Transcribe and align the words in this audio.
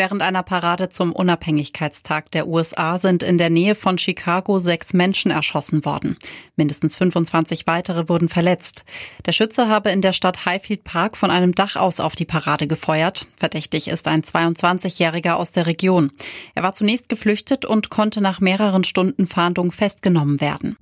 Während 0.00 0.22
einer 0.22 0.42
Parade 0.42 0.88
zum 0.88 1.12
Unabhängigkeitstag 1.12 2.30
der 2.30 2.48
USA 2.48 2.96
sind 2.96 3.22
in 3.22 3.36
der 3.36 3.50
Nähe 3.50 3.74
von 3.74 3.98
Chicago 3.98 4.58
sechs 4.58 4.94
Menschen 4.94 5.30
erschossen 5.30 5.84
worden. 5.84 6.16
Mindestens 6.56 6.96
25 6.96 7.66
weitere 7.66 8.08
wurden 8.08 8.30
verletzt. 8.30 8.86
Der 9.26 9.32
Schütze 9.32 9.68
habe 9.68 9.90
in 9.90 10.00
der 10.00 10.14
Stadt 10.14 10.46
Highfield 10.46 10.84
Park 10.84 11.18
von 11.18 11.30
einem 11.30 11.54
Dach 11.54 11.76
aus 11.76 12.00
auf 12.00 12.16
die 12.16 12.24
Parade 12.24 12.66
gefeuert. 12.66 13.26
Verdächtig 13.36 13.88
ist 13.88 14.08
ein 14.08 14.22
22-Jähriger 14.22 15.34
aus 15.34 15.52
der 15.52 15.66
Region. 15.66 16.12
Er 16.54 16.62
war 16.62 16.72
zunächst 16.72 17.10
geflüchtet 17.10 17.66
und 17.66 17.90
konnte 17.90 18.22
nach 18.22 18.40
mehreren 18.40 18.84
Stunden 18.84 19.26
Fahndung 19.26 19.70
festgenommen 19.70 20.40
werden. 20.40 20.78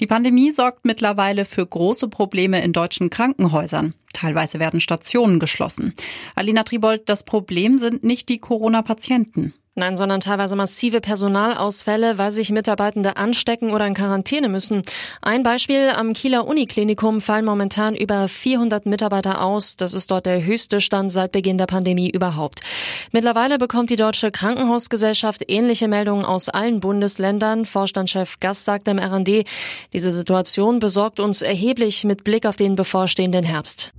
Die 0.00 0.08
Pandemie 0.08 0.50
sorgt 0.50 0.84
mittlerweile 0.84 1.44
für 1.44 1.64
große 1.64 2.08
Probleme 2.08 2.64
in 2.64 2.72
deutschen 2.72 3.10
Krankenhäusern. 3.10 3.94
Teilweise 4.18 4.58
werden 4.58 4.80
Stationen 4.80 5.38
geschlossen. 5.38 5.94
Alina 6.34 6.64
Tribold, 6.64 7.08
das 7.08 7.22
Problem 7.22 7.78
sind 7.78 8.02
nicht 8.02 8.28
die 8.28 8.38
Corona-Patienten. 8.38 9.54
Nein, 9.76 9.94
sondern 9.94 10.18
teilweise 10.18 10.56
massive 10.56 11.00
Personalausfälle, 11.00 12.18
weil 12.18 12.32
sich 12.32 12.50
Mitarbeitende 12.50 13.16
anstecken 13.16 13.70
oder 13.70 13.86
in 13.86 13.94
Quarantäne 13.94 14.48
müssen. 14.48 14.82
Ein 15.22 15.44
Beispiel, 15.44 15.90
am 15.94 16.14
Kieler 16.14 16.48
Uniklinikum 16.48 17.20
fallen 17.20 17.44
momentan 17.44 17.94
über 17.94 18.26
400 18.26 18.86
Mitarbeiter 18.86 19.40
aus. 19.40 19.76
Das 19.76 19.94
ist 19.94 20.10
dort 20.10 20.26
der 20.26 20.44
höchste 20.44 20.80
Stand 20.80 21.12
seit 21.12 21.30
Beginn 21.30 21.58
der 21.58 21.66
Pandemie 21.66 22.10
überhaupt. 22.10 22.62
Mittlerweile 23.12 23.56
bekommt 23.56 23.90
die 23.90 23.96
Deutsche 23.96 24.32
Krankenhausgesellschaft 24.32 25.44
ähnliche 25.46 25.86
Meldungen 25.86 26.24
aus 26.24 26.48
allen 26.48 26.80
Bundesländern. 26.80 27.64
Vorstandschef 27.64 28.40
Gass 28.40 28.64
sagt 28.64 28.88
im 28.88 28.98
RD, 28.98 29.44
diese 29.92 30.10
Situation 30.10 30.80
besorgt 30.80 31.20
uns 31.20 31.40
erheblich 31.40 32.02
mit 32.02 32.24
Blick 32.24 32.46
auf 32.46 32.56
den 32.56 32.74
bevorstehenden 32.74 33.44
Herbst. 33.44 33.94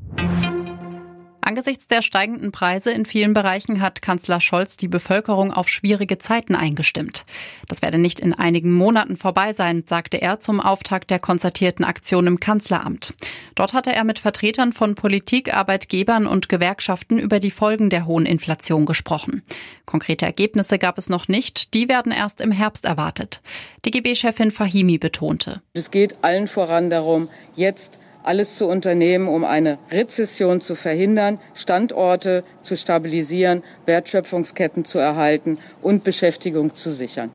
Angesichts 1.50 1.88
der 1.88 2.04
steigenden 2.04 2.52
Preise 2.52 2.92
in 2.92 3.08
vielen 3.08 3.34
Bereichen 3.34 3.82
hat 3.82 4.04
Kanzler 4.04 4.40
Scholz 4.40 4.78
die 4.78 4.88
Bevölkerung 4.88 5.52
auf 5.52 5.68
schwierige 5.68 6.20
Zeiten 6.20 6.54
eingestimmt. 6.54 7.26
Das 7.68 7.82
werde 7.82 7.98
nicht 7.98 8.20
in 8.20 8.36
einigen 8.36 8.72
Monaten 8.72 9.18
vorbei 9.18 9.52
sein, 9.52 9.84
sagte 9.88 10.22
er 10.22 10.40
zum 10.40 10.60
Auftakt 10.60 11.10
der 11.10 11.18
konzertierten 11.18 11.84
Aktion 11.84 12.28
im 12.28 12.40
Kanzleramt. 12.40 13.16
Dort 13.56 13.74
hatte 13.74 13.92
er 13.92 14.04
mit 14.04 14.20
Vertretern 14.20 14.74
von 14.74 14.94
Politik, 14.94 15.52
Arbeitgebern 15.52 16.28
und 16.28 16.50
Gewerkschaften 16.50 17.18
über 17.18 17.40
die 17.40 17.50
Folgen 17.50 17.90
der 17.90 18.06
hohen 18.06 18.28
Inflation 18.28 18.86
gesprochen. 18.86 19.42
Konkrete 19.88 20.28
Ergebnisse 20.28 20.78
gab 20.78 21.00
es 21.00 21.10
noch 21.10 21.30
nicht, 21.30 21.74
die 21.74 21.90
werden 21.90 22.12
erst 22.12 22.42
im 22.42 22.52
Herbst 22.52 22.86
erwartet. 22.86 23.42
DGB-Chefin 23.88 24.52
Fahimi 24.52 25.00
betonte. 25.00 25.64
Es 25.74 25.90
geht 25.90 26.24
allen 26.24 26.48
voran 26.48 26.92
darum, 26.92 27.28
jetzt 27.56 27.98
alles 28.24 28.56
zu 28.56 28.68
unternehmen, 28.68 29.28
um 29.28 29.44
eine 29.44 29.78
Rezession 29.92 30.62
zu 30.62 30.76
verhindern, 30.76 31.40
Standorte 31.54 32.44
zu 32.62 32.78
stabilisieren, 32.78 33.64
Wertschöpfungsketten 33.86 34.86
zu 34.86 35.00
erhalten 35.00 35.58
und 35.82 36.04
Beschäftigung 36.04 36.76
zu 36.76 36.92
sichern. 36.92 37.32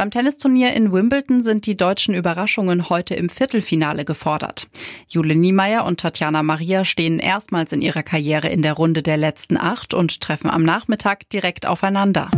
Beim 0.00 0.10
Tennisturnier 0.10 0.72
in 0.72 0.92
Wimbledon 0.92 1.44
sind 1.44 1.66
die 1.66 1.76
deutschen 1.76 2.14
Überraschungen 2.14 2.88
heute 2.88 3.14
im 3.14 3.28
Viertelfinale 3.28 4.06
gefordert. 4.06 4.68
Jule 5.08 5.36
Niemeyer 5.36 5.84
und 5.84 6.00
Tatjana 6.00 6.42
Maria 6.42 6.86
stehen 6.86 7.18
erstmals 7.18 7.72
in 7.72 7.82
ihrer 7.82 8.02
Karriere 8.02 8.48
in 8.48 8.62
der 8.62 8.72
Runde 8.72 9.02
der 9.02 9.18
letzten 9.18 9.58
acht 9.58 9.92
und 9.92 10.22
treffen 10.22 10.48
am 10.48 10.62
Nachmittag 10.62 11.28
direkt 11.28 11.66
aufeinander. 11.66 12.30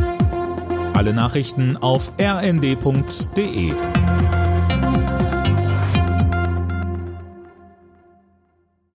Alle 0.93 1.15
Nachrichten 1.15 1.77
auf 1.77 2.13
rnd.de 2.21 3.73